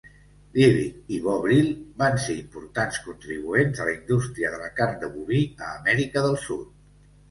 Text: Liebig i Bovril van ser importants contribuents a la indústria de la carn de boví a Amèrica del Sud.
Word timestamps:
Liebig 0.53 1.11
i 1.17 1.19
Bovril 1.25 1.69
van 2.03 2.17
ser 2.25 2.39
importants 2.45 3.03
contribuents 3.11 3.85
a 3.85 3.89
la 3.93 3.97
indústria 4.01 4.55
de 4.57 4.67
la 4.67 4.75
carn 4.83 5.01
de 5.07 5.15
boví 5.17 5.47
a 5.65 5.75
Amèrica 5.81 6.31
del 6.31 6.45
Sud. 6.51 6.79